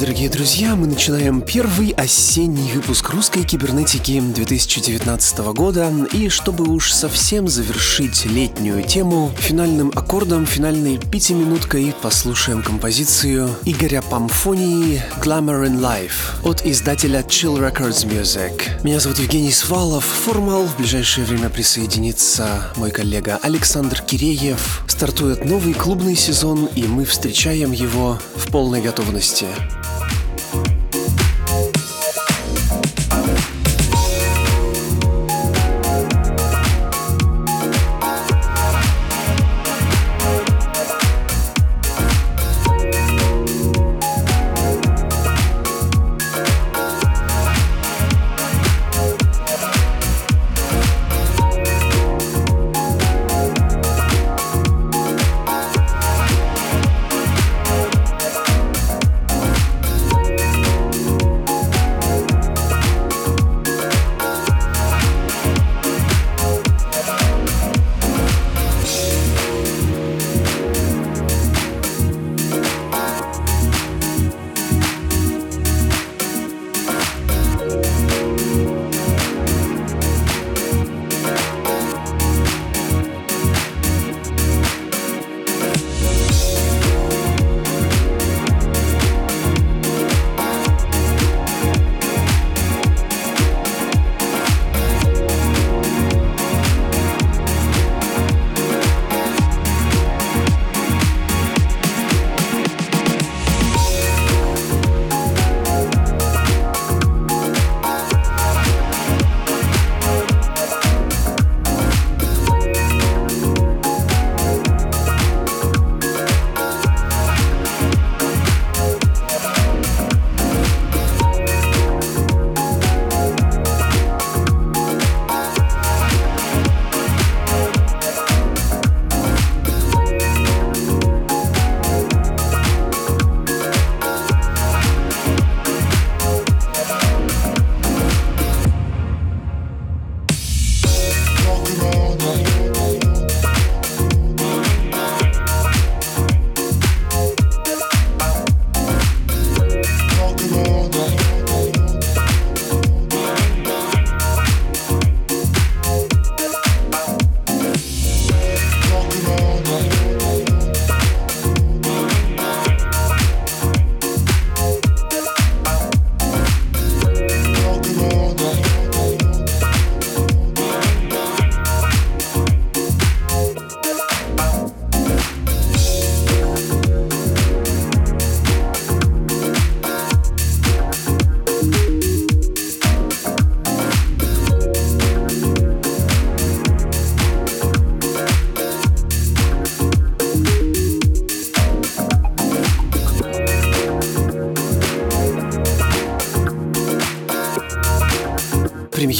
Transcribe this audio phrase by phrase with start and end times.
[0.00, 0.76] Дорогие друзья.
[0.76, 5.92] Мы начинаем первый осенний выпуск русской кибернетики 2019 года.
[6.12, 15.02] И чтобы уж совсем завершить летнюю тему, финальным аккордом, финальной пятиминуткой послушаем композицию Игоря Памфонии
[15.20, 18.82] «Glamour in Life» от издателя Chill Records Music.
[18.82, 20.04] Меня зовут Евгений Свалов.
[20.04, 20.64] Формал.
[20.64, 24.82] В ближайшее время присоединится мой коллега Александр Киреев.
[24.86, 29.46] Стартует новый клубный сезон, и мы встречаем его в полной готовности.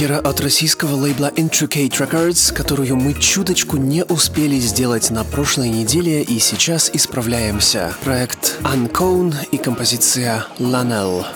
[0.00, 6.22] Премьера от российского лейбла Intricate Records, которую мы чуточку не успели сделать на прошлой неделе
[6.22, 7.92] и сейчас исправляемся.
[8.02, 11.26] Проект Uncone и композиция Lanel.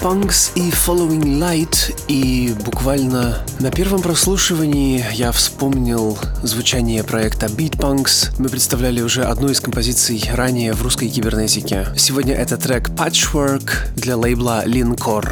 [0.00, 8.30] Punks и Following Light, и буквально на первом прослушивании я вспомнил звучание проекта Beat Punks.
[8.38, 11.88] Мы представляли уже одну из композиций ранее в русской кибернетике.
[11.96, 15.28] Сегодня это трек Patchwork для лейбла Linkor.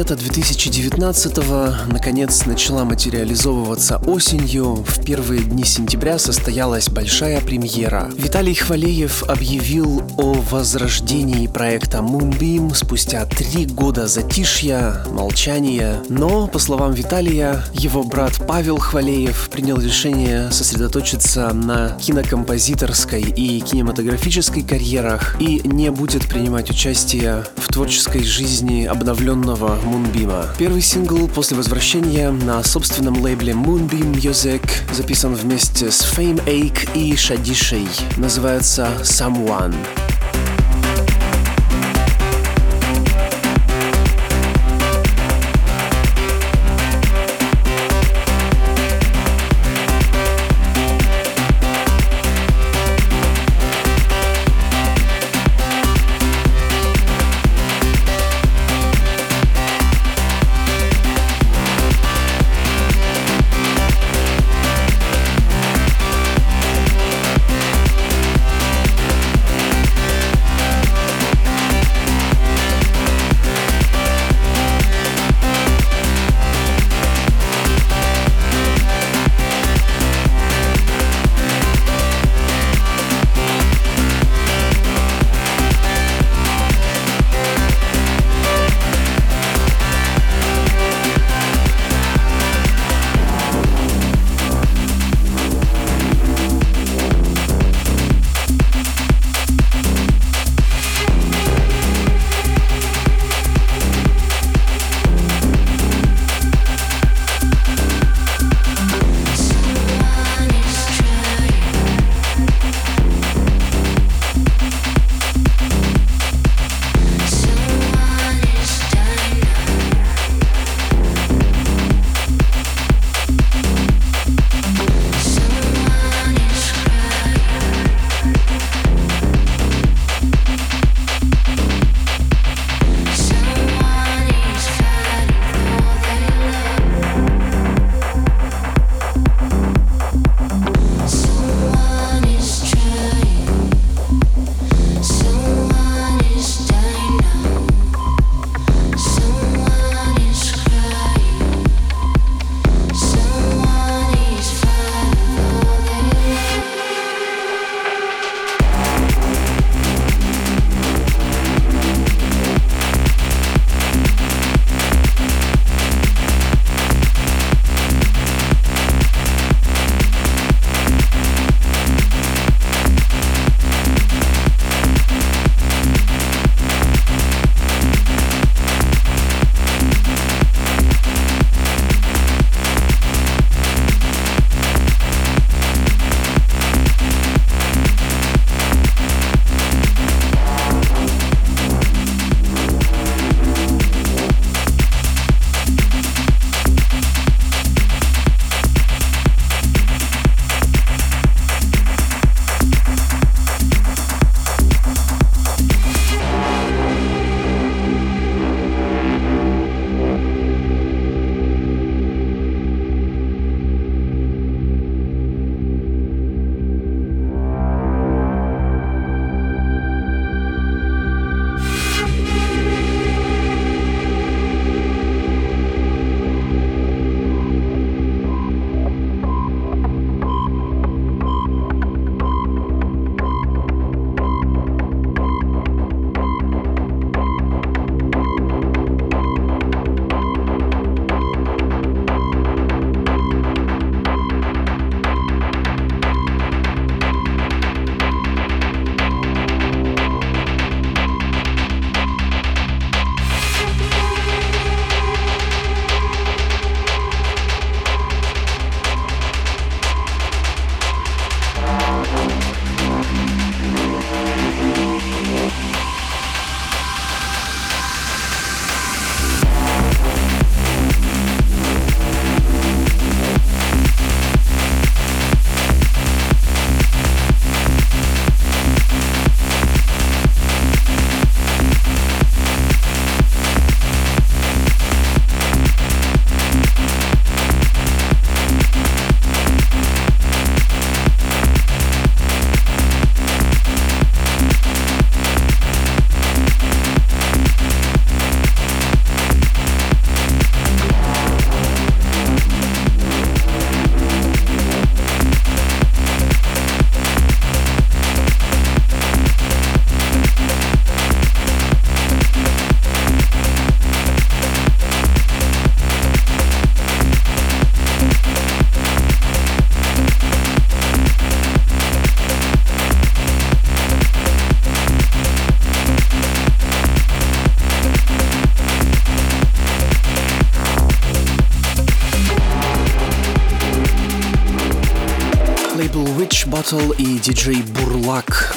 [0.00, 4.76] Лето 2019-го наконец начала материализовываться осенью.
[4.76, 8.10] В первые дни сентября состоялась большая премьера.
[8.16, 16.02] Виталий Хвалеев объявил о возрождении проекта Moonbeam спустя три года затишья, молчания.
[16.08, 24.62] Но, по словам Виталия, его брат Павел Хвалеев принял решение сосредоточиться на кинокомпозиторской и кинематографической
[24.62, 30.46] карьерах и не будет принимать участие в творческой жизни обновленного Moonbeam.
[30.56, 37.12] Первый сингл после возвращения на собственном лейбле Moonbeam Music записан вместе с Fame Ache и
[37.14, 37.88] Shadishей.
[38.16, 39.74] Называется Someone.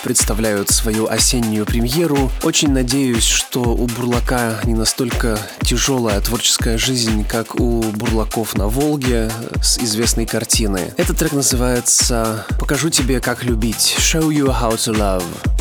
[0.03, 2.31] Представляют свою осеннюю премьеру.
[2.43, 9.31] Очень надеюсь, что у Бурлака не настолько тяжелая творческая жизнь, как у Бурлаков на Волге
[9.61, 10.93] с известной картины.
[10.97, 15.52] Этот трек называется «Покажу тебе, как любить» Show You How to Love.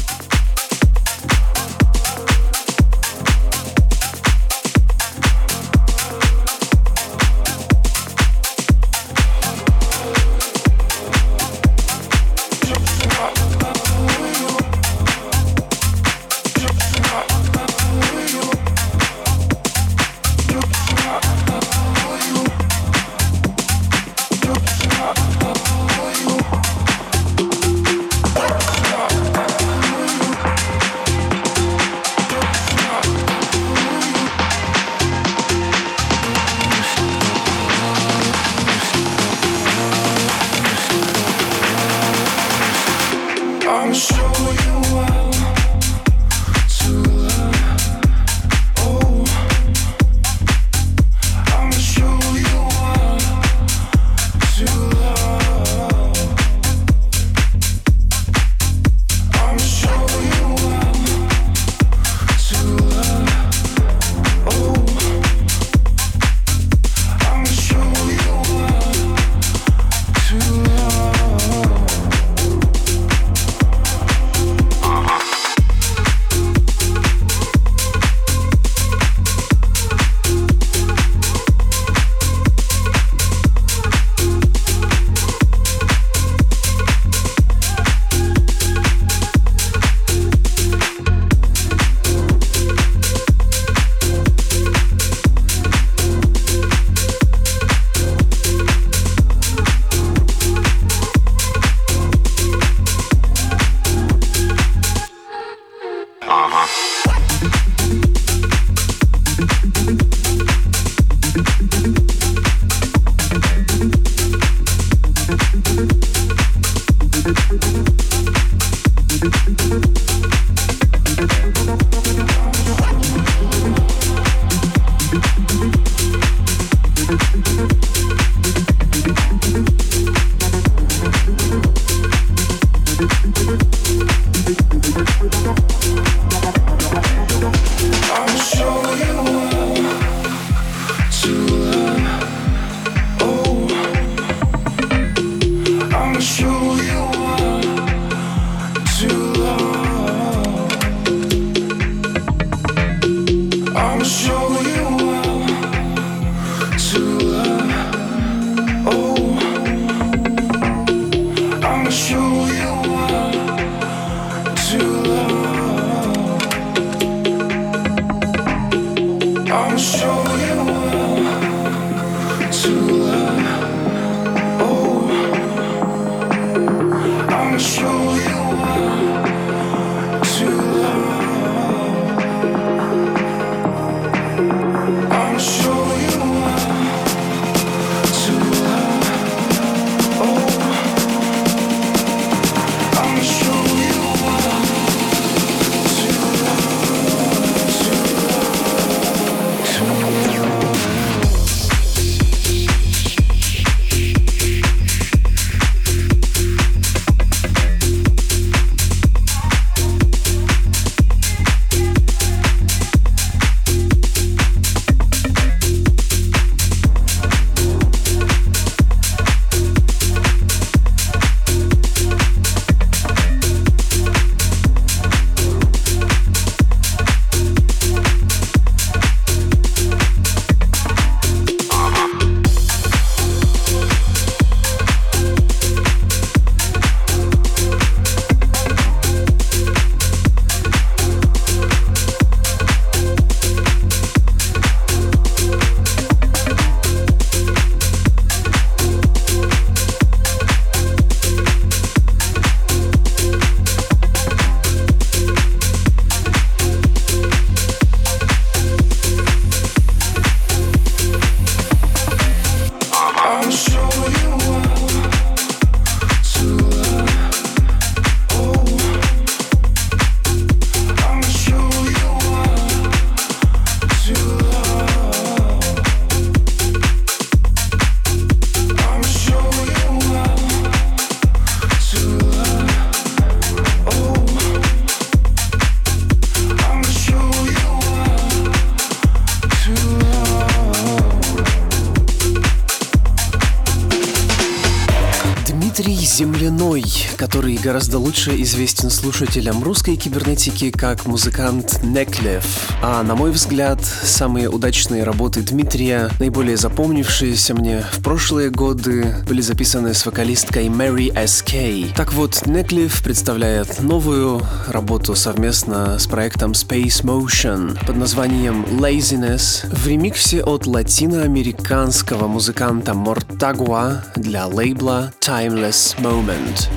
[296.13, 296.85] Земляной,
[297.17, 302.45] который гораздо лучше известен слушателям русской кибернетики как музыкант Неклев.
[302.83, 309.41] А на мой взгляд, самые удачные работы Дмитрия, наиболее запомнившиеся мне в прошлые годы, были
[309.41, 311.95] записаны с вокалисткой Мэри S.K.
[311.97, 319.89] Так вот, Неклев представляет новую работу совместно с проектом Space Motion под названием Laziness в
[319.89, 326.69] ремиксе от латиноамериканского музыканта Мортагуа для лейбла Timeless Moment.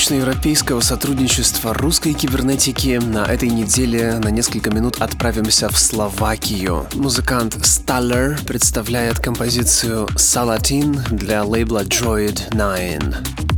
[0.00, 6.86] Восточноевропейского сотрудничества русской кибернетики на этой неделе на несколько минут отправимся в Словакию.
[6.94, 13.49] Музыкант Staller представляет композицию Salatin для лейбла Droid 9.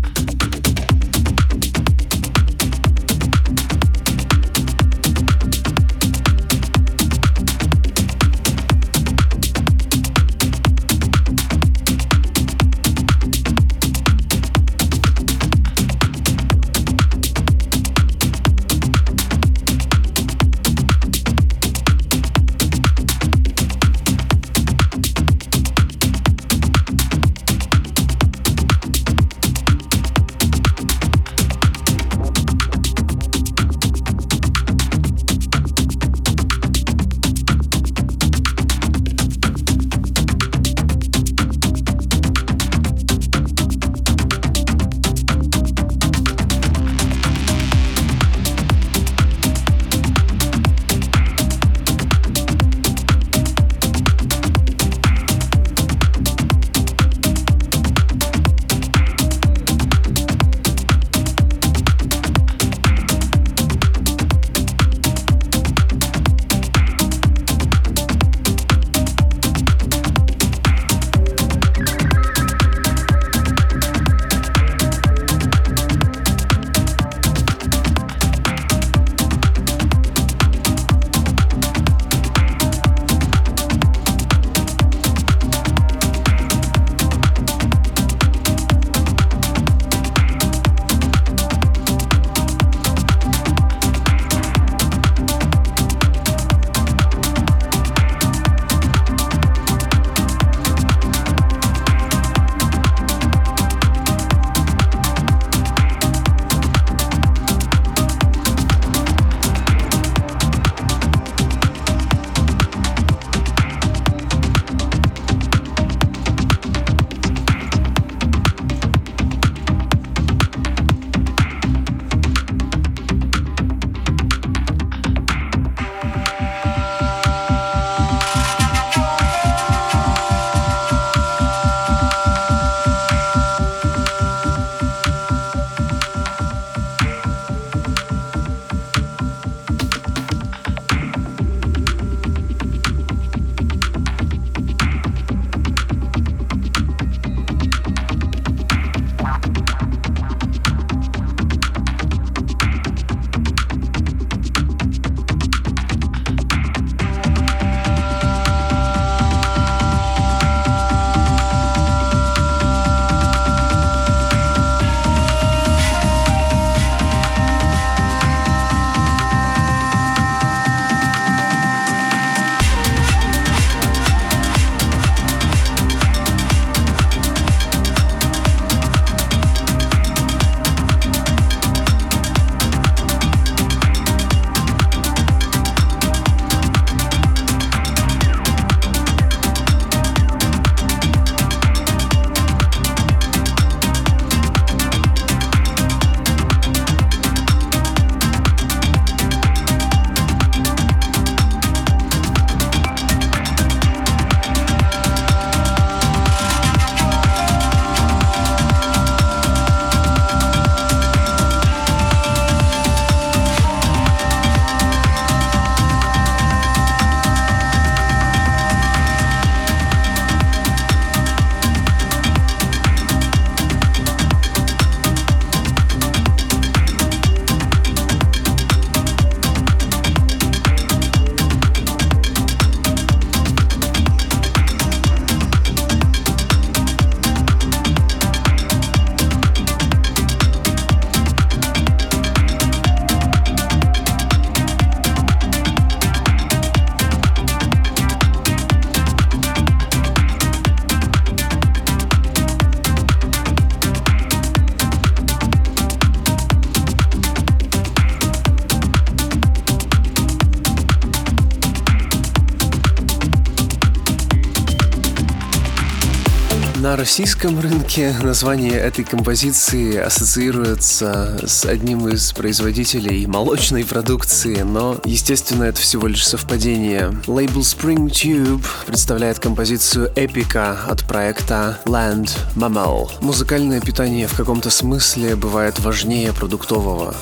[267.12, 275.78] Российском рынке название этой композиции ассоциируется с одним из производителей молочной продукции, но, естественно, это
[275.78, 277.14] всего лишь совпадение.
[277.26, 283.10] Лейбл Spring Tube представляет композицию эпика от проекта Land Mammal.
[283.20, 287.14] Музыкальное питание в каком-то смысле бывает важнее продуктового.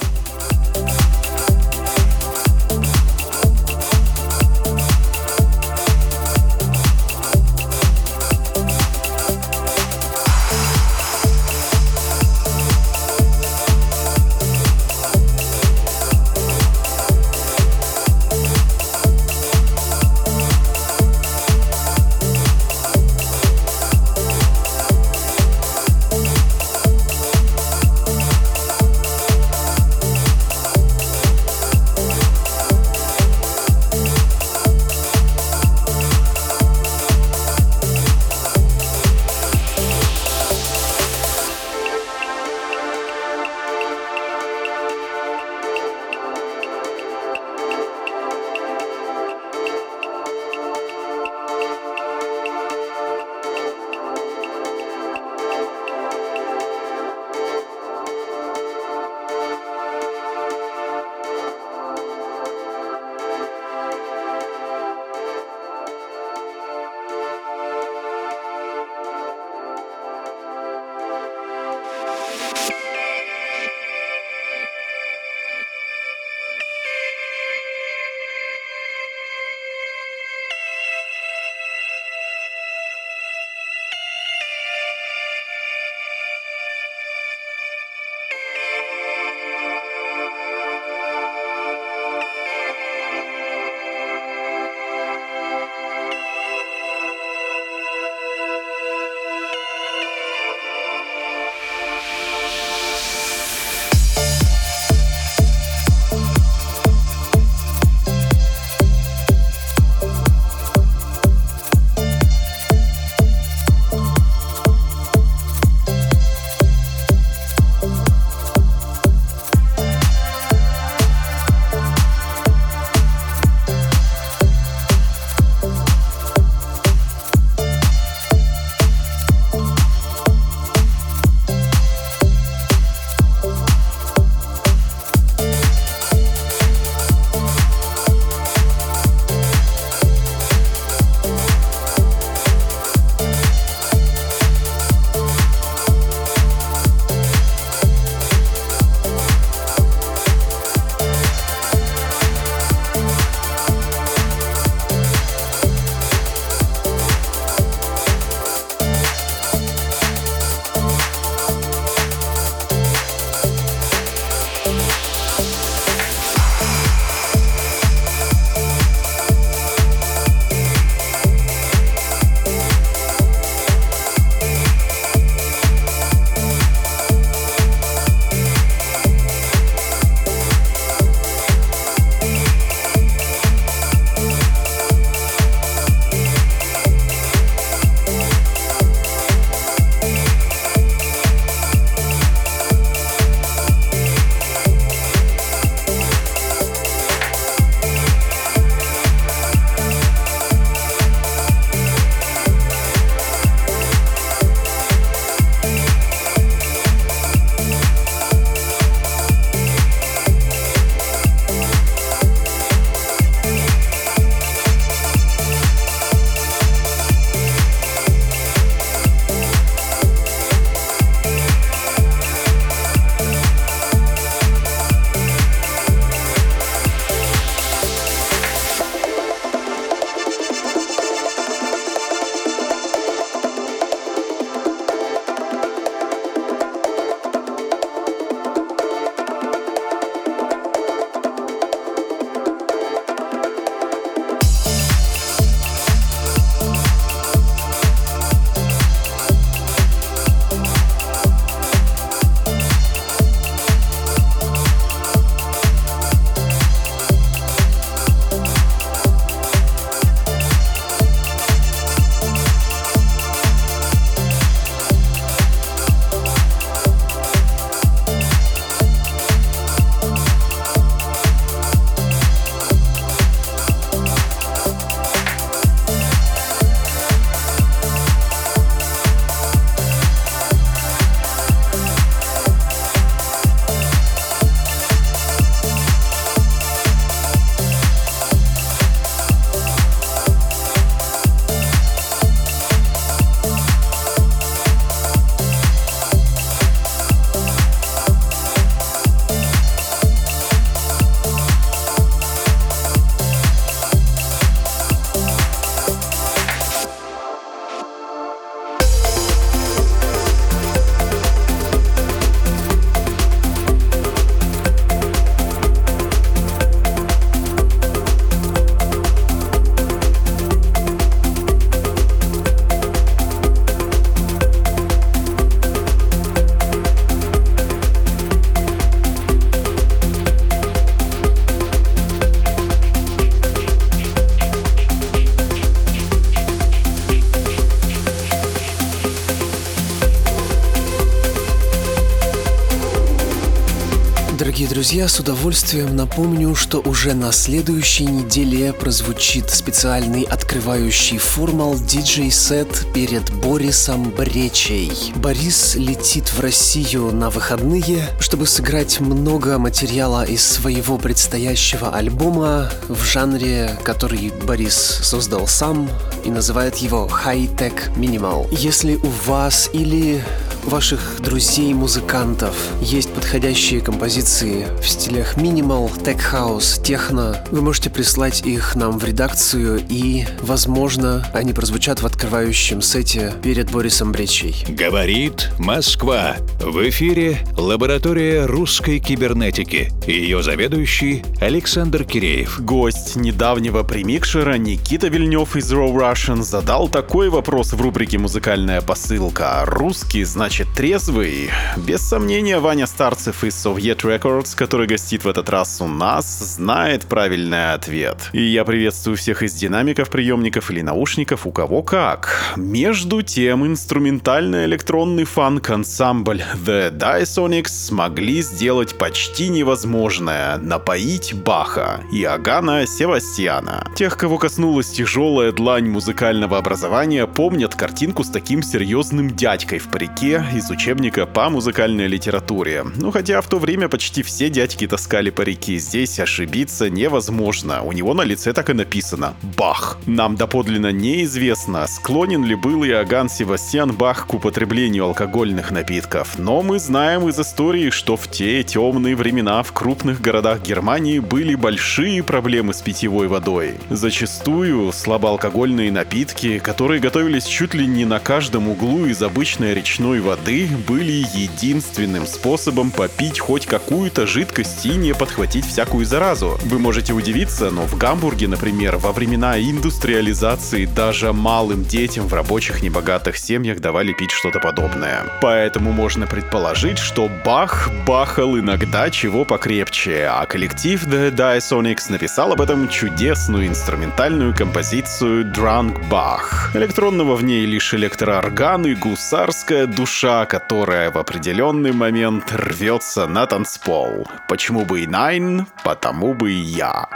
[344.80, 353.30] Друзья, с удовольствием напомню, что уже на следующей неделе прозвучит специальный открывающий формал диджей-сет перед
[353.30, 354.90] Борисом Бречей.
[355.16, 363.04] Борис летит в Россию на выходные, чтобы сыграть много материала из своего предстоящего альбома в
[363.04, 365.90] жанре, который Борис создал сам
[366.24, 368.48] и называет его High Tech Minimal.
[368.56, 370.24] Если у вас или
[370.64, 378.76] ваших друзей-музыкантов есть подходящие композиции в стилях минимал, тек хаус, техно, вы можете прислать их
[378.76, 384.64] нам в редакцию и, возможно, они прозвучат в открывающем сете перед Борисом Бречей.
[384.68, 386.36] Говорит Москва.
[386.60, 389.90] В эфире лаборатория русской кибернетики.
[390.06, 392.60] Ее заведующий Александр Киреев.
[392.60, 399.64] Гость недавнего премикшера Никита Вильнев из Raw Russian задал такой вопрос в рубрике «Музыкальная посылка».
[399.66, 401.48] Русский, значит, значит трезвый.
[401.76, 407.04] Без сомнения, Ваня Старцев из Soviet Records, который гостит в этот раз у нас, знает
[407.04, 408.16] правильный ответ.
[408.32, 412.54] И я приветствую всех из динамиков, приемников или наушников, у кого как.
[412.56, 423.86] Между тем, инструментально-электронный фанк-ансамбль The Dysonics смогли сделать почти невозможное— напоить Баха и Агана Севастьяна.
[423.94, 430.39] Тех, кого коснулась тяжелая длань музыкального образования, помнят картинку с таким серьезным дядькой в парике,
[430.54, 432.84] из учебника по музыкальной литературе.
[432.96, 437.82] Ну хотя в то время почти все дядьки таскали парики, здесь ошибиться невозможно.
[437.82, 439.98] У него на лице так и написано «Бах».
[440.06, 446.78] Нам доподлинно неизвестно, склонен ли был Иоганн Севастьян Бах к употреблению алкогольных напитков, но мы
[446.78, 452.74] знаем из истории, что в те темные времена в крупных городах Германии были большие проблемы
[452.74, 453.74] с питьевой водой.
[453.90, 460.29] Зачастую слабоалкогольные напитки, которые готовились чуть ли не на каждом углу из обычной речной воды,
[460.30, 466.56] воды были единственным способом попить хоть какую-то жидкость и не подхватить всякую заразу.
[466.66, 472.80] Вы можете удивиться, но в Гамбурге, например, во времена индустриализации даже малым детям в рабочих
[472.80, 475.24] небогатых семьях давали пить что-то подобное.
[475.42, 482.60] Поэтому можно предположить, что Бах бахал иногда чего покрепче, а коллектив The Dysonics написал об
[482.60, 486.70] этом чудесную инструментальную композицию Drunk Bach.
[486.74, 493.46] Электронного в ней лишь электроорган и гусарская душа душа, которая в определенный момент рвется на
[493.46, 494.28] танцпол.
[494.48, 497.08] Почему бы и Найн, потому бы и я.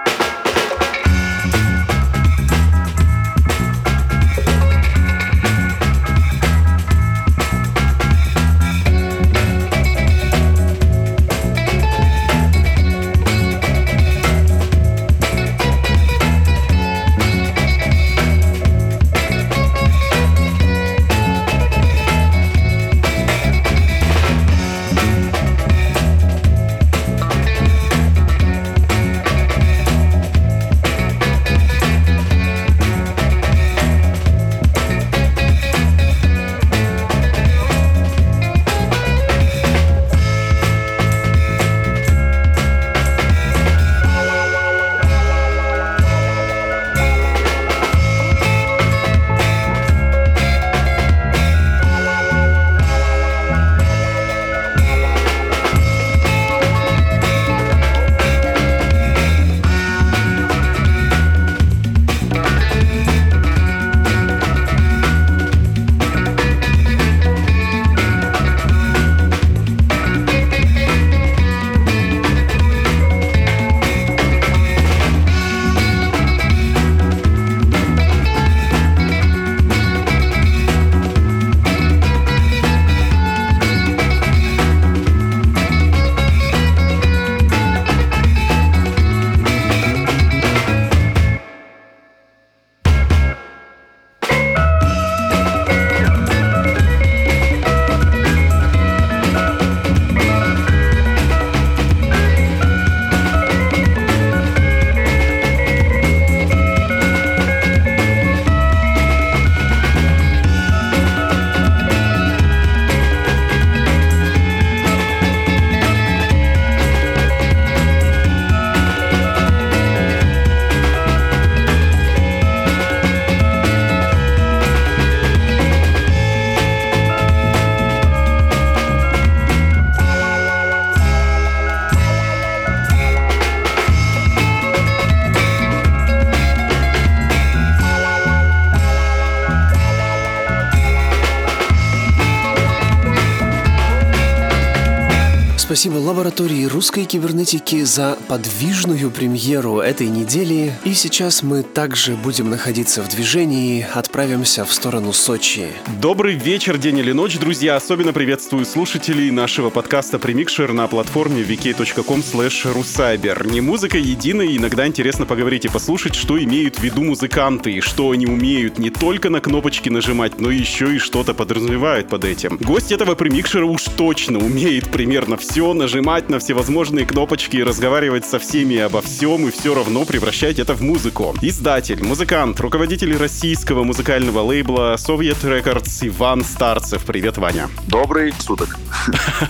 [146.05, 150.73] Лаборатории русской кибернетики за подвижную премьеру этой недели.
[150.85, 155.69] И сейчас мы также будем находиться в движении, отправимся в сторону Сочи.
[156.01, 157.77] Добрый вечер, день или ночь, друзья.
[157.77, 163.49] Особенно приветствую слушателей нашего подкаста Premixer на платформе vk.com rucyber.
[163.49, 168.11] Не музыка единая, иногда интересно поговорить и послушать, что имеют в виду музыканты, и что
[168.11, 172.57] они умеют не только на кнопочки нажимать, но еще и что-то подразумевают под этим.
[172.57, 178.41] Гость этого премикшера уж точно умеет примерно все, нажимать на всевозможные кнопочки и разговаривать со
[178.41, 181.33] всеми обо всем, и все равно превращать это в музыку.
[181.41, 187.05] Издатель, музыкант, руководитель российского музыкального лейбла Soviet Records Иван Старцев.
[187.05, 187.69] Привет, Ваня.
[187.87, 188.77] Добрый суток.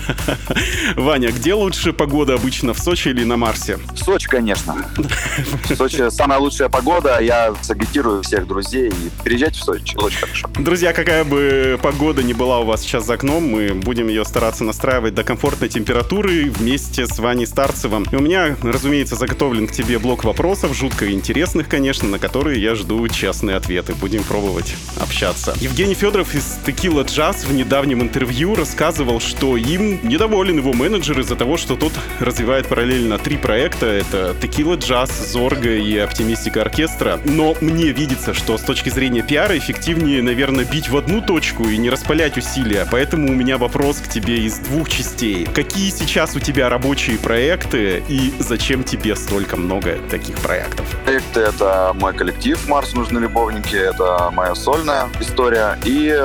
[0.95, 3.79] Ваня, где лучше погода обычно, в Сочи или на Марсе?
[3.93, 4.85] В Сочи, конечно.
[4.95, 7.19] В Сочи самая лучшая погода.
[7.21, 9.97] Я сагитирую всех друзей и переезжайте в Сочи.
[9.97, 10.47] Очень хорошо.
[10.59, 14.63] Друзья, какая бы погода ни была у вас сейчас за окном, мы будем ее стараться
[14.63, 18.05] настраивать до комфортной температуры вместе с Ваней Старцевым.
[18.11, 22.75] И у меня, разумеется, заготовлен к тебе блок вопросов, жутко интересных, конечно, на которые я
[22.75, 23.93] жду честные ответы.
[23.95, 25.55] Будем пробовать общаться.
[25.59, 31.35] Евгений Федоров из Tequila Jazz в недавнем интервью рассказывал, что им недоволен его менеджер из-за
[31.35, 33.85] того, что тот развивает параллельно три проекта.
[33.85, 37.19] Это Tequila Jazz, Зорга и Оптимистика Оркестра.
[37.25, 41.77] Но мне видится, что с точки зрения пиара эффективнее, наверное, бить в одну точку и
[41.77, 42.87] не распылять усилия.
[42.91, 45.45] Поэтому у меня вопрос к тебе из двух частей.
[45.53, 50.85] Какие сейчас у тебя рабочие проекты и зачем тебе столько много таких проектов?
[51.03, 52.93] Проекты— это мой коллектив «Марс.
[52.93, 56.17] Нужны любовники», это моя сольная история и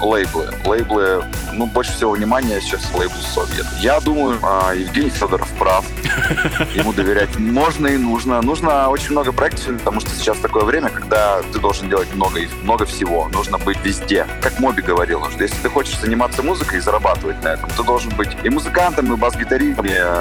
[0.00, 0.50] лейблы.
[0.64, 1.24] Лейблы,
[1.54, 3.66] ну, больше всего внимания сейчас лейбл «Совет».
[3.80, 5.84] Я думаю, а, Евгений Федоров прав.
[6.74, 8.42] Ему доверять можно и нужно.
[8.42, 12.84] Нужно очень много проектов, потому что сейчас такое время, когда ты должен делать много, много
[12.84, 13.28] всего.
[13.32, 14.26] Нужно быть везде.
[14.42, 18.10] Как Моби говорил, что если ты хочешь заниматься музыкой и зарабатывать на этом, ты должен
[18.16, 20.17] быть и музыкантом, и бас-гитаристом, и э,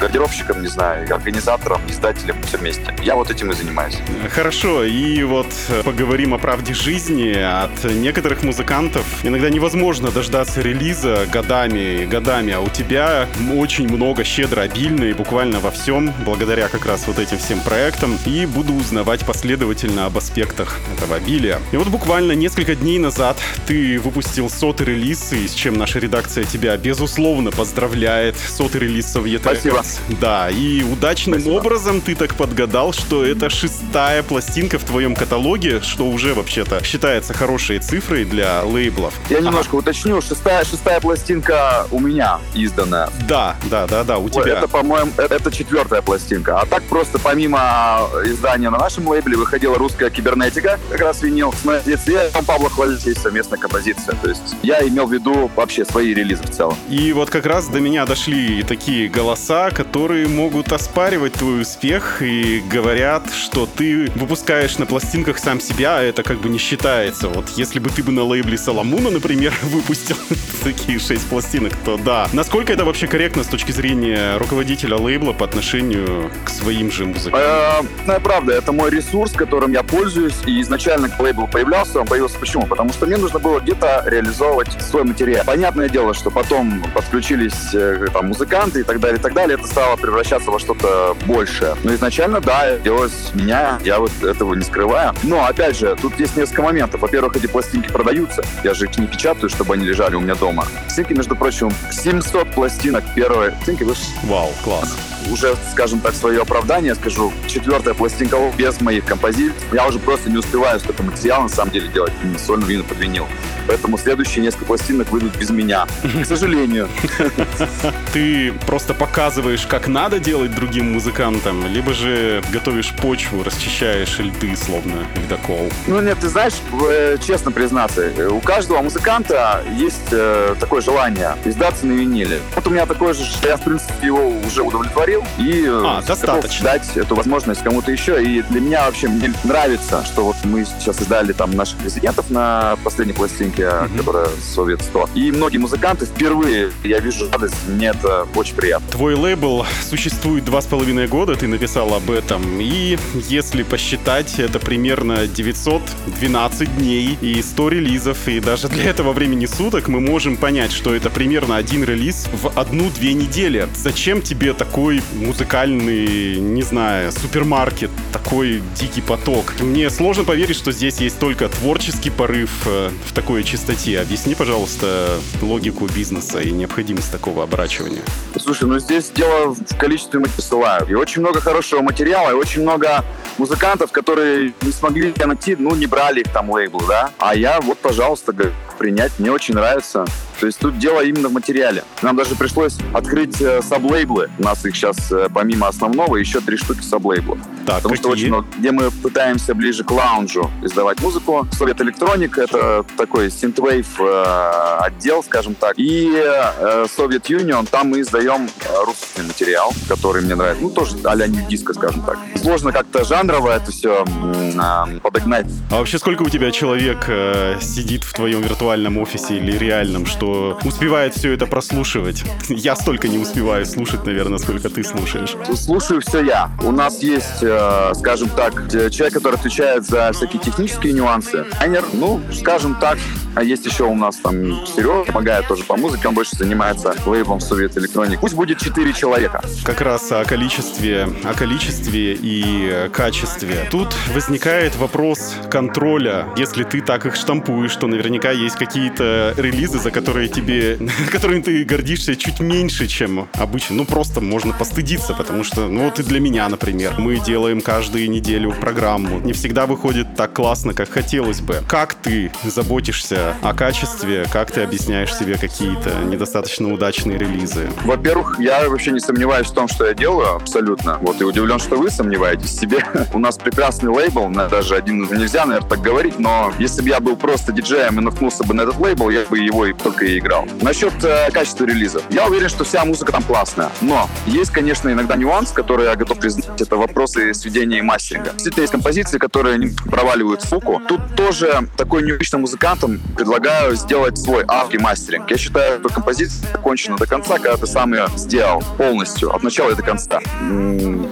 [0.00, 2.94] гардеробщиком, не знаю, организатором, издателем, все вместе.
[3.02, 3.98] Я вот этим и занимаюсь.
[4.30, 7.32] Хорошо, и вот э, поговорим о правде жизни.
[7.32, 14.24] От некоторых музыкантов иногда невозможно дождаться релиза годами и годами, а у тебя очень много,
[14.24, 18.74] щедро, обильно и буквально во всем, благодаря как раз вот этим всем проектам, и буду
[18.74, 21.60] узнавать последовательно об аспектах этого обилия.
[21.72, 23.36] И вот буквально несколько дней назад
[23.66, 28.36] ты выпустил сотый релиз, и с чем наша редакция тебя, безусловно, поздравляет.
[28.36, 29.06] Сотый релиз
[29.36, 29.84] Soviet Спасибо.
[30.20, 31.58] Да, и удачным Спасибо.
[31.58, 37.34] образом ты так подгадал, что это шестая пластинка в твоем каталоге, что уже вообще-то считается
[37.34, 39.14] хорошей цифрой для лейблов.
[39.30, 40.20] Я немножко уточню.
[40.20, 43.08] Шестая, шестая пластинка у меня изданная.
[43.28, 44.58] Да, да, да, да, у Ой, тебя.
[44.58, 46.60] Это, по-моему, э- это четвертая пластинка.
[46.60, 51.52] А так просто помимо издания на нашем лейбле выходила русская кибернетика, как раз винил.
[51.52, 54.14] С моей детстве Павла Хвалить есть совместная композиция.
[54.22, 56.76] То есть я имел в виду вообще свои релизы в целом.
[56.88, 59.25] И вот как раз до меня дошли такие голоса,
[59.72, 66.02] которые могут оспаривать твой успех и говорят, что ты выпускаешь на пластинках сам себя, а
[66.02, 67.28] это как бы не считается.
[67.28, 70.16] Вот если бы ты бы на лейбле Соломуна, например, выпустил
[70.62, 72.28] такие шесть пластинок, то да.
[72.32, 77.86] Насколько это вообще корректно с точки зрения руководителя лейбла по отношению к своим же музыкантам?
[77.86, 80.36] Э, ну, правда, это мой ресурс, которым я пользуюсь.
[80.46, 82.66] И изначально, когда лейбл появлялся, он появился почему?
[82.66, 85.44] Потому что мне нужно было где-то реализовывать свой материал.
[85.44, 89.58] Понятное дело, что потом подключились э, там, музыканты и так далее, и так далее.
[89.58, 91.74] Это стало превращаться во что-то большее.
[91.82, 95.14] Но изначально, да, делалось меня, я вот этого не скрываю.
[95.22, 97.00] Но, опять же, тут есть несколько моментов.
[97.00, 98.42] Во-первых, эти пластинки продаются.
[98.64, 100.64] Я же их не печатаю, чтобы они лежали у меня дома.
[100.84, 103.50] Пластинки, между прочим, 700 пластинок первой.
[103.52, 104.96] Пластинки вышли Вау, класс.
[105.30, 107.32] уже, скажем так, свое оправдание скажу.
[107.46, 109.56] Четвертая пластинка без моих композиций.
[109.72, 112.12] Я уже просто не успеваю столько материала, на самом деле, делать
[112.44, 113.26] сольную вину под винил.
[113.66, 115.86] Поэтому следующие несколько пластинок выйдут без меня.
[116.22, 116.88] К сожалению.
[118.12, 125.06] Ты просто показываешь, как надо делать другим музыкантам, либо же готовишь почву, расчищаешь льды, словно
[125.22, 125.70] ледокол.
[125.86, 126.54] Ну нет, ты знаешь,
[126.90, 132.40] э, честно признаться, э, у каждого музыканта есть э, такое желание издаться на виниле.
[132.54, 135.24] Вот у меня такое же, что я, в принципе, его уже удовлетворил.
[135.38, 136.64] И А, достаточно.
[136.64, 138.22] дать эту возможность кому-то еще.
[138.22, 142.76] И для меня вообще мне нравится, что вот мы сейчас издали там наших резидентов на
[142.82, 145.10] последней пластинке, которая Совет 100.
[145.14, 148.86] И многие музыканты впервые, я вижу радость, мне это очень приятно.
[148.96, 152.96] Твой лейбл существует два с половиной года, ты написал об этом, и
[153.28, 159.88] если посчитать, это примерно 912 дней и 100 релизов, и даже для этого времени суток
[159.88, 163.68] мы можем понять, что это примерно один релиз в одну-две недели.
[163.74, 169.60] Зачем тебе такой музыкальный, не знаю, супермаркет, такой дикий поток?
[169.60, 174.00] Мне сложно поверить, что здесь есть только творческий порыв э, в такой чистоте.
[174.00, 178.00] Объясни, пожалуйста, логику бизнеса и необходимость такого оборачивания.
[178.40, 180.86] Слушай, ну здесь дело в количестве, полагаю.
[180.88, 183.04] И очень много хорошего материала, и очень много
[183.38, 187.10] музыкантов, которые не смогли найти, ну, не брали их там лейбл, да.
[187.18, 188.32] А я вот, пожалуйста,
[188.78, 190.04] принять, мне очень нравится.
[190.40, 191.84] То есть тут дело именно в материале.
[192.02, 194.30] Нам даже пришлось открыть э, саблейблы.
[194.38, 197.38] У нас их сейчас э, помимо основного еще три штуки саблейблов.
[197.66, 201.48] Так, Потому что очень много, где мы пытаемся ближе к лаунджу издавать музыку.
[201.52, 205.74] Совет Электроник— это такой synthwave э, отдел, скажем так.
[205.76, 210.62] И э, Soviet Union, там мы издаем э, русский материал, который мне нравится.
[210.62, 212.18] Ну, тоже а-ля диско, скажем так.
[212.40, 215.46] Сложно как-то жанрово это все э, подогнать.
[215.70, 220.58] А вообще сколько у тебя человек э, сидит в твоем виртуальном офисе или реальном, что
[220.64, 222.24] успевает все это прослушивать?
[222.48, 225.34] Я столько не успеваю слушать, наверное, сколько ты слушаешь.
[225.56, 226.50] Слушаю все я.
[226.62, 227.55] У нас есть, э,
[227.94, 231.44] скажем так, э, человек, который отвечает за всякие технические нюансы.
[231.60, 232.98] Тренер, ну, скажем так,
[233.36, 237.38] а есть еще у нас там Серега, помогает тоже по музыке, он больше занимается лейблом
[237.40, 238.18] Совет Электроник.
[238.20, 239.42] Пусть будет 4 человека.
[239.62, 243.68] Как раз о количестве, о количестве и э, качестве.
[243.70, 246.28] Тут возникает вопрос контроля.
[246.38, 250.78] Если ты так их штампуешь, то наверняка есть какие-то релизы, за которые тебе,
[251.12, 253.76] которыми ты гордишься чуть меньше, чем обычно.
[253.76, 258.10] Ну, просто можно постыдиться, потому что, ну, вот и для меня, например, мы делаем каждую
[258.10, 259.20] неделю программу.
[259.20, 261.62] Не всегда выходит так классно, как хотелось бы.
[261.68, 267.68] Как ты заботишься о качестве, как ты объясняешь себе какие-то недостаточно удачные релизы?
[267.84, 270.98] Во-первых, я вообще не сомневаюсь в том, что я делаю, абсолютно.
[271.00, 272.78] Вот и удивлен, что вы сомневаетесь в себе.
[273.14, 277.16] У нас прекрасный лейбл, даже один нельзя, наверное, так говорить, но если бы я был
[277.16, 280.46] просто диджеем и наткнулся бы на этот лейбл, я бы его и только и играл.
[280.60, 282.02] Насчет э, качества релиза.
[282.10, 283.70] Я уверен, что вся музыка там классная.
[283.80, 286.60] Но есть, конечно, иногда нюанс, который я готов признать.
[286.60, 288.30] Это вопросы сведения и мастеринга.
[288.30, 290.80] Действительно, есть композиции, которые проваливают звуку.
[290.88, 295.30] Тут тоже такой необычным музыкантам предлагаю сделать свой авки мастеринг.
[295.30, 299.70] Я считаю, что композиция закончена до конца, когда ты сам ее сделал полностью, от начала
[299.70, 300.20] и до конца.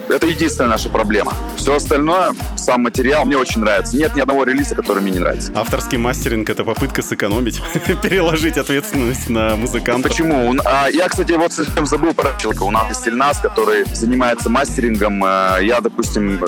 [0.09, 1.33] Это единственная наша проблема.
[1.57, 3.97] Все остальное, сам материал, мне очень нравится.
[3.97, 5.53] Нет ни одного релиза, который мне не нравится.
[5.55, 7.63] Авторский мастеринг— это попытка сэкономить,
[8.03, 10.09] переложить ответственность на музыканта.
[10.09, 10.55] Почему?
[10.65, 12.63] А, я, кстати, вот совсем забыл про человека.
[12.63, 15.23] У нас есть Ильнас, который занимается мастерингом.
[15.25, 16.04] А, я, допустим,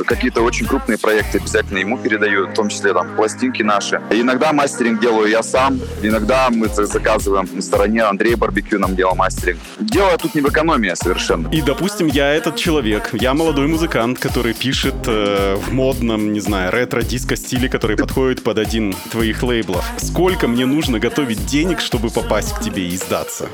[0.07, 4.01] какие-то очень крупные проекты обязательно ему передаю, в том числе там пластинки наши.
[4.11, 8.03] Иногда мастеринг делаю я сам, иногда мы заказываем на стороне.
[8.03, 9.61] Андрей Барбекю нам делал мастеринг.
[9.79, 11.49] Дело тут не в экономии совершенно.
[11.49, 16.73] И, допустим, я этот человек, я молодой музыкант, который пишет э, в модном, не знаю,
[16.73, 19.85] ретро-диско-стиле, который подходит под один твоих лейблов.
[19.99, 23.49] Сколько мне нужно готовить денег, чтобы попасть к тебе и сдаться?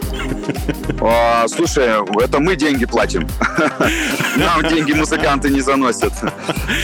[1.00, 1.88] А, слушай,
[2.22, 3.28] это мы деньги платим.
[4.36, 5.91] Нам деньги музыканты не заносят.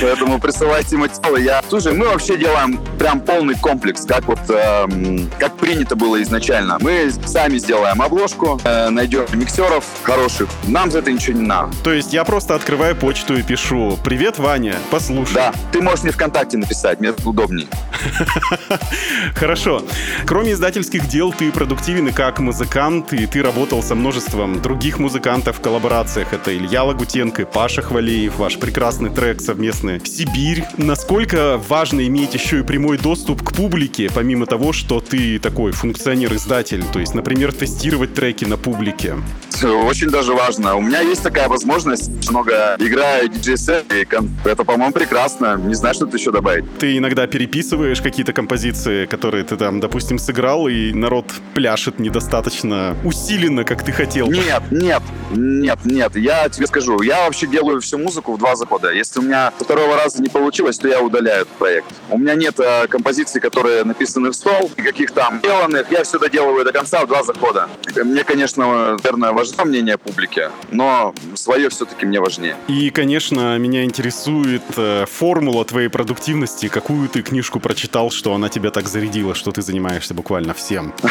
[0.01, 1.41] Поэтому присылайте материалы.
[1.41, 1.63] Я...
[1.69, 6.79] Слушай, мы вообще делаем прям полный комплекс, как вот эм, как принято было изначально.
[6.81, 10.49] Мы сами сделаем обложку, э, найдем миксеров хороших.
[10.67, 11.73] Нам за это ничего не надо.
[11.85, 15.35] То есть я просто открываю почту и пишу «Привет, Ваня, послушай».
[15.35, 17.69] Да, ты можешь мне ВКонтакте написать, мне удобнее.
[19.35, 19.83] Хорошо.
[20.27, 25.59] Кроме издательских дел, ты продуктивен и как музыкант, и ты работал со множеством других музыкантов
[25.59, 26.33] в коллаборациях.
[26.33, 30.65] Это Илья Лагутенко и Паша Хвалеев, ваш прекрасный трек совместный «Сибирь».
[30.77, 36.85] Насколько важно иметь еще и прямой доступ к публике, помимо того, что ты такой функционер-издатель,
[36.93, 39.15] то есть, например, тестировать треки на публике?
[39.63, 40.77] Очень даже важно.
[40.77, 42.31] У меня есть такая возможность.
[42.31, 44.07] Много играю диджей-сет, и
[44.45, 45.57] это, по-моему, прекрасно.
[45.57, 46.65] Не знаю, что тут еще добавить.
[46.79, 53.65] Ты иногда переписываешь какие-то композиции, которые ты там, допустим, сыграл, и народ пляшет недостаточно усиленно,
[53.65, 54.29] как ты хотел.
[54.29, 56.17] Нет, нет, нет, нет.
[56.17, 58.88] Я тебе скажу, я вообще делаю всю музыку в два захода.
[58.93, 61.87] Если у меня второго раза не получилось, то я удаляю этот проект.
[62.11, 65.91] У меня нет э, композиций, которые написаны в стол, никаких там деланных.
[65.91, 67.69] Я все доделываю до конца в два захода.
[67.97, 72.57] Мне, конечно, наверное, важно мнение публики, но свое все-таки мне важнее.
[72.69, 76.69] И, конечно, меня интересует э, формула твоей продуктивности.
[76.69, 80.95] Какую ты книжку прочитал, что она тебя так зарядила, что ты занимаешься буквально всем?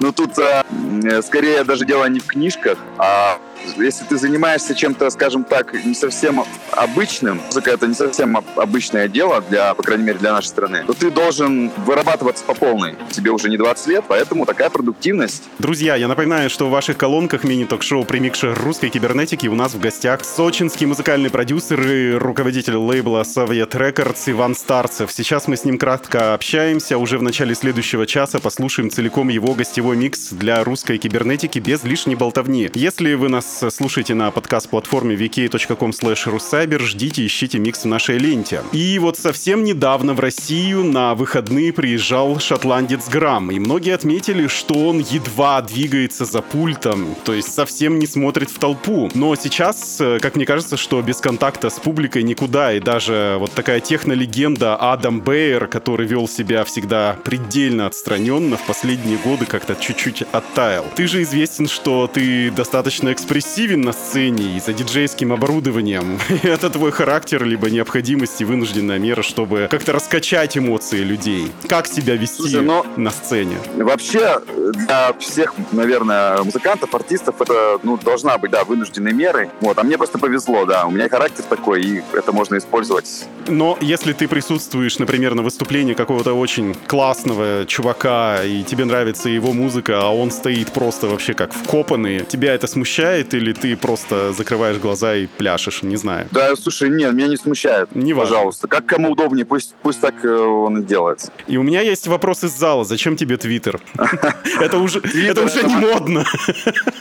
[0.00, 3.38] Ну, тут э, скорее даже дело не в книжках, а
[3.76, 9.42] если ты занимаешься чем-то, скажем так, не совсем обычным, музыка это не совсем обычное дело,
[9.48, 12.94] для, по крайней мере, для нашей страны, то ты должен вырабатываться по полной.
[13.10, 15.44] Тебе уже не 20 лет, поэтому такая продуктивность.
[15.58, 20.24] Друзья, я напоминаю, что в ваших колонках мини-ток-шоу «Примикшер русской кибернетики» у нас в гостях
[20.24, 25.12] сочинский музыкальный продюсер и руководитель лейбла Soviet Records Иван Старцев.
[25.12, 26.98] Сейчас мы с ним кратко общаемся.
[26.98, 32.14] Уже в начале следующего часа послушаем целиком его гостевой микс для русской кибернетики без лишней
[32.14, 32.70] болтовни.
[32.74, 38.62] Если вы нас нас слушаете на подкаст-платформе vk.com slash ждите, ищите микс в нашей ленте.
[38.72, 44.74] И вот совсем недавно в Россию на выходные приезжал шотландец Грамм, и многие отметили, что
[44.74, 49.10] он едва двигается за пультом, то есть совсем не смотрит в толпу.
[49.14, 53.52] Но сейчас, э, как мне кажется, что без контакта с публикой никуда, и даже вот
[53.52, 60.22] такая технолегенда Адам Бейер, который вел себя всегда предельно отстраненно, в последние годы как-то чуть-чуть
[60.32, 60.84] оттаял.
[60.94, 63.12] Ты же известен, что ты достаточно
[63.42, 66.18] экспрессивен на сцене и за диджейским оборудованием.
[66.44, 71.50] Это твой характер, либо необходимость и вынужденная мера, чтобы как-то раскачать эмоции людей.
[71.68, 73.56] Как себя вести Слушай, но ну, на сцене?
[73.74, 74.40] Вообще,
[74.72, 79.48] для всех, наверное, музыкантов, артистов, это, ну, должна быть, да, вынужденной мерой.
[79.60, 83.26] Вот, а мне просто повезло, да, у меня характер такой, и это можно использовать.
[83.48, 89.52] Но если ты присутствуешь, например, на выступлении какого-то очень классного чувака, и тебе нравится его
[89.52, 94.78] музыка, а он стоит просто вообще как вкопанный, тебя это смущает или ты просто закрываешь
[94.78, 96.28] глаза и пляшешь, не знаю?
[96.30, 97.94] Да, слушай, нет, меня не смущает.
[97.94, 101.30] Не Пожалуйста, как кому удобнее, пусть, пусть так э, он и делает.
[101.46, 102.84] И у меня есть вопрос из зала.
[102.84, 103.80] Зачем тебе Твиттер?
[104.60, 106.24] Это уже это уже не модно.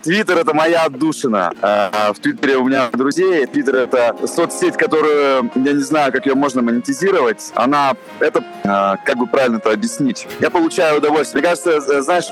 [0.04, 1.54] Твиттер— это моя отдушина.
[1.62, 3.46] А, в Твиттере у меня друзей.
[3.46, 7.52] Твиттер— это соцсеть, которую, я не знаю, как ее можно монетизировать.
[7.56, 10.28] Она, это, а, как бы правильно это объяснить?
[10.40, 11.42] Я получаю удовольствие.
[11.42, 12.30] Мне кажется, знаешь,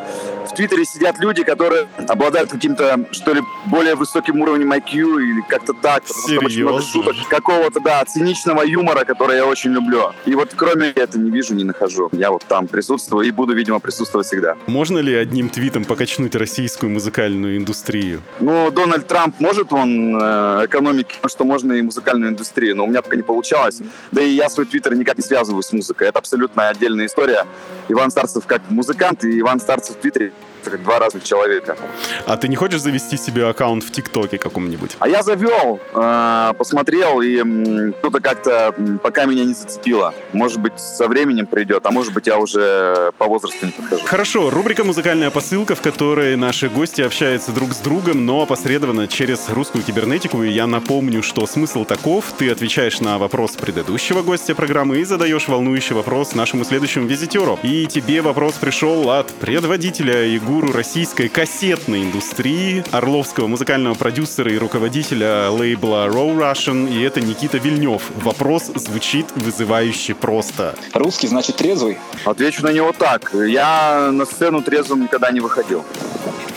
[0.50, 3.42] в Твиттере сидят люди, которые обладают каким-то, что ли,
[3.80, 6.04] более высоким уровнем IQ или как-то так.
[6.06, 6.82] Серьезно?
[6.82, 10.12] Шуток, какого-то, да, циничного юмора, который я очень люблю.
[10.26, 12.10] И вот кроме этого не вижу, не нахожу.
[12.12, 14.58] Я вот там присутствую и буду, видимо, присутствовать всегда.
[14.68, 18.22] Можно ли одним твитом покачнуть российскую музыкальную индустрию?
[18.42, 23.02] Ну, Дональд Трамп может он э, экономить, что можно и музыкальную индустрию, но у меня
[23.02, 23.80] пока не получалось.
[24.12, 26.10] Да и я свой твиттер никак не связываю с музыкой.
[26.10, 27.46] Это абсолютно отдельная история.
[27.88, 30.34] Иван Старцев как музыкант и Иван Старцев в твиттере
[30.64, 31.78] как два разных человека.
[32.26, 34.98] А ты не хочешь завести себе аккаунт в ТикТоке каком-нибудь?
[35.00, 40.14] А я завел, э, посмотрел, и кто-то как-то пока меня не зацепило.
[40.34, 44.04] Может быть, со временем придет, а может быть, я уже по возрасту не подхожу.
[44.06, 49.50] Хорошо, рубрика «Музыкальная посылка», в которой наши гости общаются друг с другом, но опосредованно через
[49.50, 50.44] русскую кибернетику.
[50.44, 52.26] И я напомню, что смысл таков.
[52.38, 57.60] Ты отвечаешь на вопрос предыдущего гостя программы и задаешь волнующий вопрос нашему следующему визитеру.
[57.64, 64.58] И тебе вопрос пришел от предводителя и гуру российской кассетной индустрии, орловского музыкального продюсера и
[64.58, 68.02] руководителя лейбла Row Russian, и это Никита Вильнев.
[68.16, 70.74] Вопрос звучит вызывающе просто.
[70.94, 72.00] Русский значит трезвый?
[72.26, 73.32] Отвечу на него так.
[73.32, 75.86] Я на сцену трезвым никогда не выходил.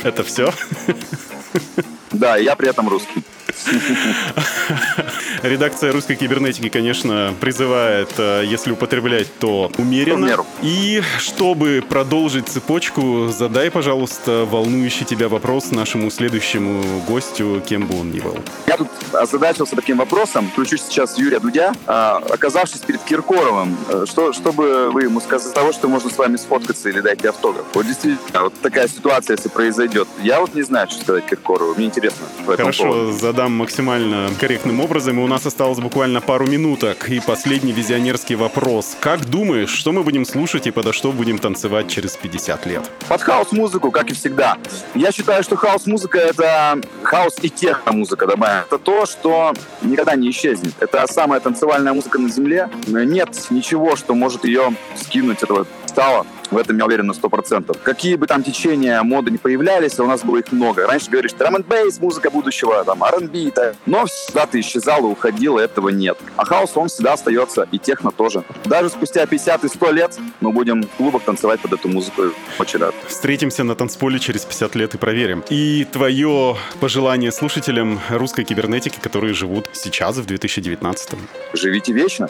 [0.03, 0.51] Это все?
[2.13, 3.23] Да, я при этом русский.
[5.43, 10.37] Редакция русской кибернетики, конечно, призывает, э, если употреблять, то умеренно.
[10.63, 18.13] И чтобы продолжить цепочку, задай, пожалуйста, волнующий тебя вопрос нашему следующему гостю, кем бы он
[18.13, 18.39] ни был.
[18.69, 24.33] Я тут озадачился таким вопросом, включу сейчас Юрия Дудя, а, оказавшись перед Киркоровым, э, что,
[24.33, 27.65] что бы вы ему сказали того, что можно с вами сфоткаться или дать автограф?
[27.75, 30.07] Вот действительно, вот такая ситуация, если произойдет.
[30.23, 32.27] Я вот не знаю, что сказать Киркорову, мне интересно.
[32.47, 37.09] Хорошо, задам максимально корректным образом, и у нас осталось буквально пару минуток.
[37.09, 38.97] И последний визионерский вопрос.
[39.01, 42.83] Как думаешь, что мы будем слушать и подо что будем танцевать через 50 лет?
[43.09, 44.59] Под хаос-музыку, как и всегда.
[44.95, 48.65] Я считаю, что хаос-музыка— это хаос и техно-музыка, добавим.
[48.67, 50.75] Это то, что никогда не исчезнет.
[50.81, 52.69] Это самая танцевальная музыка на Земле.
[52.87, 56.27] Нет ничего, что может ее скинуть, этого стало.
[56.53, 57.79] В этом я уверен на 100%.
[57.83, 60.87] Какие бы там течения моды не появлялись, а у нас было их много.
[60.87, 63.73] Раньше говоришь, драм н бейс, музыка будущего, там, R&B, да.
[63.87, 66.19] но всегда ты исчезал и уходил, и этого нет.
[66.37, 68.45] А хаос, он всегда остается, и техно тоже.
[68.67, 72.25] Даже спустя 50 и 100 лет мы будем в клубах танцевать под эту музыку.
[72.59, 72.95] Очень рад.
[73.09, 75.43] Встретимся на танцполе через 50 лет и проверим.
[75.49, 81.13] И твое пожелание слушателям русской кибернетики, которые живут сейчас, в 2019
[81.55, 82.29] Живите вечно.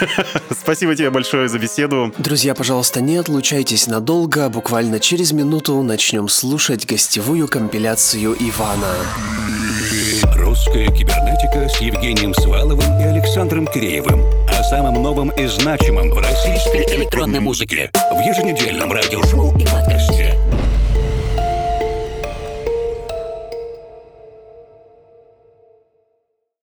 [0.50, 2.12] Спасибо тебе большое за беседу.
[2.18, 3.53] Друзья, пожалуйста, не отлучайтесь
[3.86, 4.48] надолго.
[4.48, 8.94] Буквально через минуту начнем слушать гостевую компиляцию Ивана.
[10.34, 14.24] Русская кибернетика с Евгением Сваловым и Александром Киреевым.
[14.48, 17.90] О самом новом и значимом в российской электронной музыке.
[17.94, 20.36] В еженедельном радиошоу и подкасте.